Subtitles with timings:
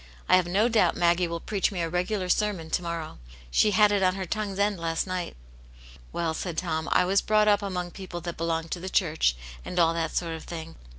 [0.27, 3.19] I have no doubt Maggie will preach me a regular sermon to morrow.
[3.51, 5.35] She had it on her tongue's end last night.""
[6.11, 9.77] Well," said Tom," I was brought up among f)eople that belong to the church, and
[9.77, 10.75] all that sort of thing.